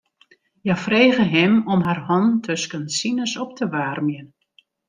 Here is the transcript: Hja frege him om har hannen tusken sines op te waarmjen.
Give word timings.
Hja 0.63 0.75
frege 0.85 1.25
him 1.35 1.53
om 1.73 1.81
har 1.87 1.99
hannen 2.07 2.41
tusken 2.47 2.85
sines 2.97 3.33
op 3.45 3.51
te 3.57 3.65
waarmjen. 3.75 4.27